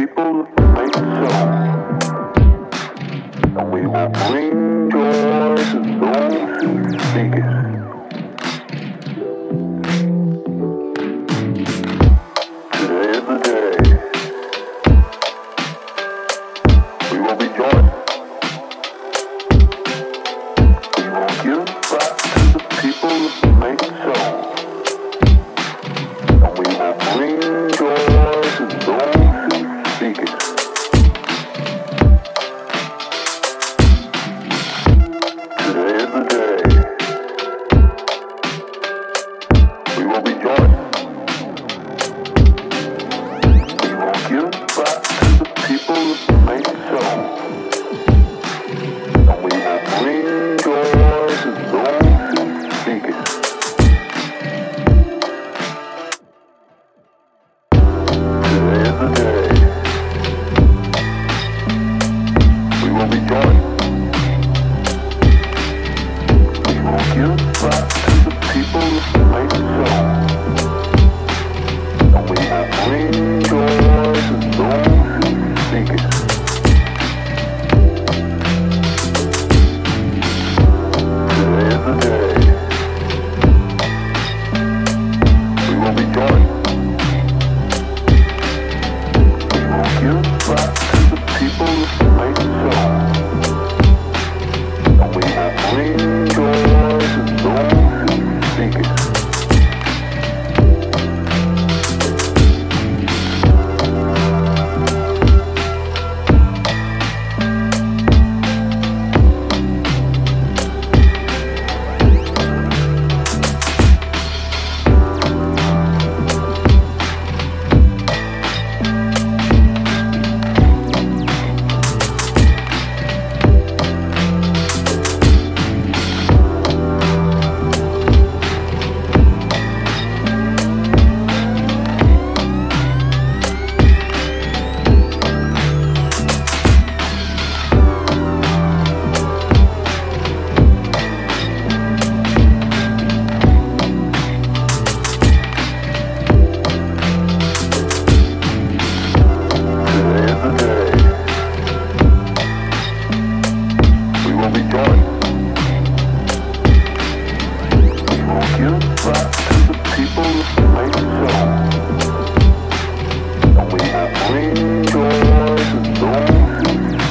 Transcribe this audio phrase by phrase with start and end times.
[0.00, 1.69] people think so.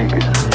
[0.00, 0.49] Ring